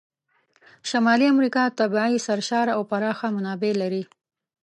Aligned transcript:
شمالي 0.89 1.25
امریکا 1.33 1.63
طبیعي 1.79 2.15
سرشاره 2.27 2.71
او 2.77 2.81
پراخه 2.91 3.27
منابع 3.35 3.73
لري. 3.81 4.03